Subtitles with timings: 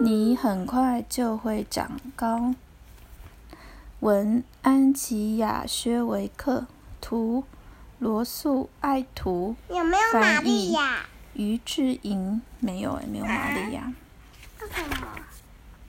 [0.00, 2.54] 你很快就会长高。
[3.98, 6.68] 文安琪雅薛维克，
[7.00, 7.42] 图
[7.98, 11.04] 罗素爱图，有没有玛利亚？
[11.34, 13.92] 于志莹没有哎，没有玛利亚。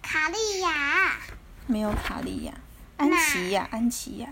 [0.01, 1.17] 卡利亚。
[1.67, 2.53] 没有卡利亚，
[2.97, 4.29] 安琪亚，安琪亚。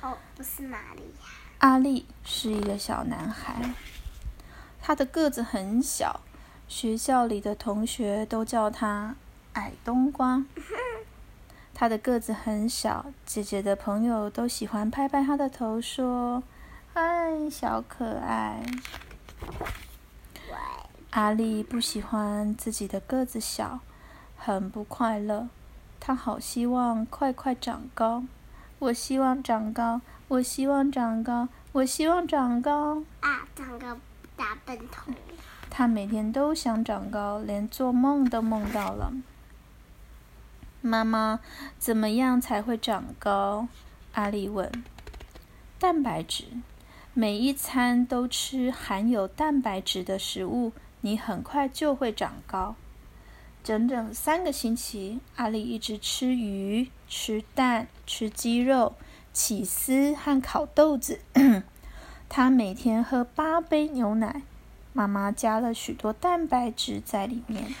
[0.00, 1.26] 哦，不是玛利亚。
[1.58, 3.74] 阿力是一个小男孩，
[4.80, 6.22] 他的个子很小，
[6.70, 9.16] 学校里的同学都叫他
[9.54, 10.44] 矮冬瓜。
[11.74, 16.44] 他的个子很小，姐姐的朋友都喜欢拍拍他的头，说
[16.94, 18.62] ：“嗨，小可爱。”
[21.10, 23.80] 阿丽不喜欢自己的个子小，
[24.36, 25.48] 很不快乐。
[25.98, 28.22] 他好希望快快长高。
[28.78, 33.02] 我希望长高，我希望长高，我希望长高。
[33.18, 33.98] 啊，长个
[34.36, 35.10] 大笨头。
[35.70, 39.12] 他每天都想长高，连做梦都梦到了。
[40.82, 41.40] 妈妈，
[41.78, 43.68] 怎么样才会长高？
[44.12, 44.70] 阿丽问。
[45.78, 46.44] 蛋白质，
[47.14, 52.74] 每一餐都吃含有蛋白质的食物，你很快就会长高。
[53.62, 58.94] 整整三个星期，阿丽一直吃鱼、吃蛋、吃鸡肉、
[59.32, 61.20] 起司和烤豆子。
[62.28, 64.42] 她每天喝八杯牛奶，
[64.92, 67.74] 妈妈加了许多蛋白质在里面，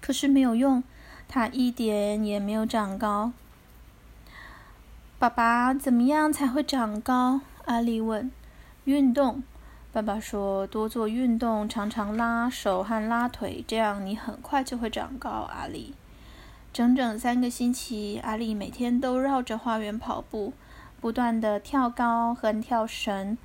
[0.00, 0.82] 可是没有用。
[1.28, 3.32] 他一点也没有长高。
[5.18, 7.40] 爸爸，怎么样才会长高？
[7.64, 8.30] 阿丽问。
[8.84, 9.42] 运动，
[9.90, 15.28] 爸爸说，多做运动，常常拉手和拉腿，这样你很快就会长高。
[15.30, 15.94] 阿丽，
[16.72, 20.52] 整整三个星期，阿丽每天都绕着花园跑步，
[21.00, 23.36] 不断的跳高、和跳绳。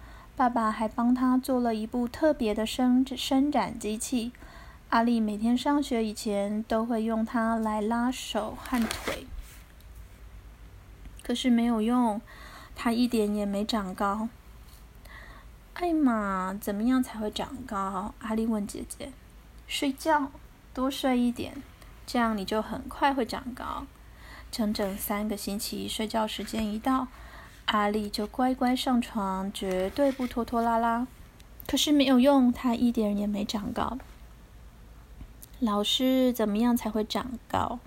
[0.42, 4.31] 爸爸还帮他做了一部特别的伸伸展机器。
[4.89, 9.28] 阿丽每天上学以前都会用它来拉手和腿，
[11.22, 12.19] 可是没有用，
[12.75, 14.29] 它一点也没长高。
[15.75, 18.16] 艾玛，怎么样才会长高？
[18.22, 19.12] 阿丽问姐姐。
[19.68, 20.31] 睡觉，
[20.73, 21.62] 多睡一点，
[22.08, 23.85] 这样你就很快会长高。
[24.52, 27.08] 整整三个星期，睡觉时间一到，
[27.72, 31.08] 阿丽就乖乖上床，绝对不拖拖拉拉。
[31.66, 33.98] 可是没有用，她一点也没长高。
[35.59, 37.80] 老师怎么样才会长高？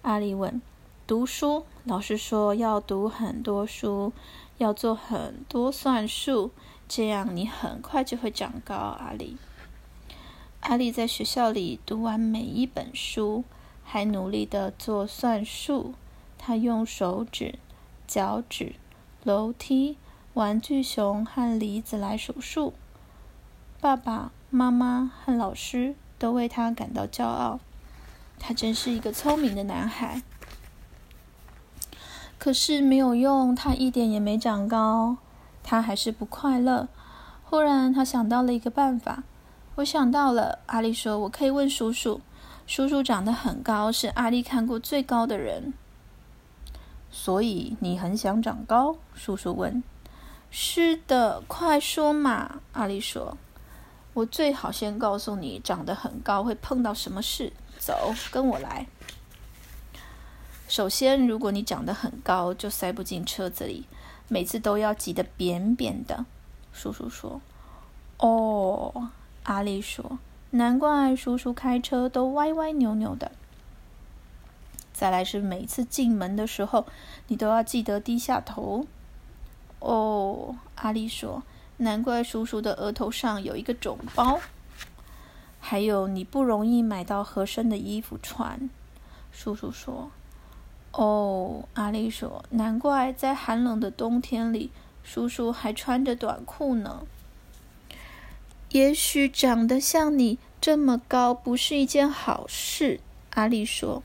[0.00, 0.62] 阿丽问。
[1.06, 4.14] 读书，老师说要读很多书，
[4.56, 6.52] 要做很多算术，
[6.88, 8.74] 这样你很快就会长高。
[8.74, 9.36] 阿丽，
[10.60, 13.44] 阿丽在学校里读完每一本书，
[13.84, 15.92] 还努力的做算术。
[16.38, 17.58] 她用手指、
[18.06, 18.76] 脚趾、
[19.24, 19.98] 楼梯、
[20.34, 22.74] 玩具熊和梨子来数数。
[23.80, 25.94] 爸爸妈妈和老师。
[26.20, 27.60] 都为他感到骄傲，
[28.38, 30.20] 他真是一个聪明的男孩。
[32.38, 35.16] 可是没有用，他一点也没长高，
[35.62, 36.88] 他还是不快乐。
[37.42, 39.22] 忽然，他想到了一个办法。
[39.76, 42.20] 我想到了，阿丽说：“我可以问叔叔。
[42.66, 45.72] 叔叔长得很高，是阿丽看过最高的人。”
[47.10, 48.96] 所以你很想长高？
[49.14, 49.82] 叔叔问。
[50.50, 53.36] “是的，快说嘛！”阿丽说。
[54.12, 57.52] 我最好先告诉你，长得很高会碰到什么事。
[57.78, 58.86] 走，跟我来。
[60.66, 63.86] 首先，如果你长得很高，就塞不进车子里，
[64.28, 66.26] 每次都要挤得扁扁的。
[66.72, 67.40] 叔叔说
[68.18, 69.10] ：“哦。”
[69.44, 70.18] 阿丽说
[70.50, 73.30] ：“难怪叔叔开车都歪歪扭扭的。”
[75.00, 76.84] 再来是每次进门的时候，
[77.28, 78.84] 你都要记得低下头。
[79.78, 81.42] 哦，阿丽说。
[81.78, 84.38] 难怪叔叔的额头上有一个肿包。
[85.58, 88.68] 还有，你不容易买到合身的衣服穿。
[89.32, 90.10] 叔叔说
[90.92, 94.70] ：“哦。”阿丽说：“难怪在寒冷的冬天里，
[95.02, 97.06] 叔叔还穿着短裤呢。”
[98.68, 104.02] 也许长得像你这么高不是一件好事，阿丽说。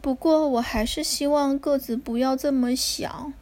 [0.00, 3.32] 不过我还是希望个子不要这么小。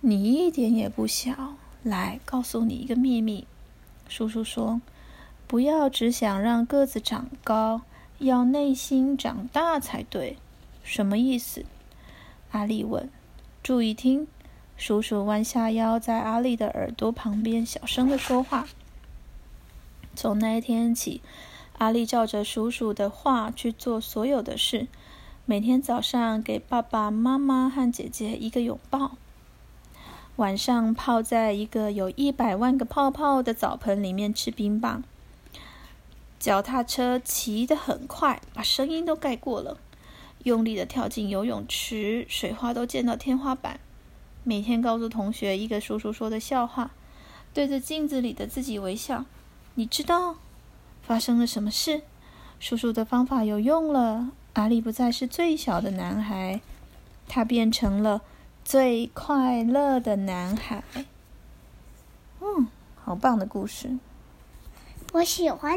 [0.00, 1.54] 你一点也不小。
[1.82, 3.44] 来告诉你一个秘密，
[4.08, 4.80] 叔叔说
[5.48, 7.82] ：“不要只想让个子长高，
[8.18, 10.36] 要内心长大才对。”
[10.84, 11.64] 什么意思？
[12.52, 13.10] 阿丽问。
[13.64, 14.28] 注意听，
[14.76, 18.68] 叔叔弯下腰，在阿丽的耳朵旁边小声的说话。
[20.14, 21.20] 从那一天起，
[21.78, 24.86] 阿丽照着叔叔的话去做所有的事。
[25.44, 29.16] 每天早上给爸爸妈妈和姐姐一个拥抱。
[30.36, 35.02] 晚上泡在一个有一百万个泡泡的澡盆里面吃冰棒。
[36.38, 39.78] 脚踏车骑得很快，把声音都盖过了。
[40.44, 43.80] 用力的跳进游泳池，水花都溅到天花板。
[44.44, 46.92] 每天告诉同学一个叔叔说的笑话，
[47.52, 49.24] 对着镜子里的自己微笑。
[49.74, 50.36] 你知道
[51.02, 52.02] 发生了什么事？
[52.60, 56.60] 叔叔的方法有用了，阿力不再是最小的男孩，
[57.28, 58.22] 他变成了
[58.64, 60.82] 最快乐的男孩。
[62.40, 62.68] 嗯，
[63.04, 63.98] 好棒的故事。
[65.12, 65.70] 我喜欢。